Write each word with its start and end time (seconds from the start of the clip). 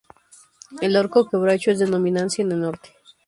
El 0.81 0.97
orco 0.97 1.29
quebracho 1.29 1.69
es 1.69 1.77
de 1.77 1.85
dominancia 1.85 2.41
en 2.43 2.53
el 2.53 2.61
norte. 2.61 2.89